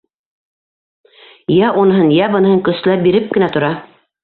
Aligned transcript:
Йә 1.57 1.69
уныһын, 1.83 2.11
йә 2.17 2.31
быныһын 2.39 2.65
көсләп 2.71 3.07
биреп 3.07 3.31
кенә 3.39 3.55
тора. 3.59 3.73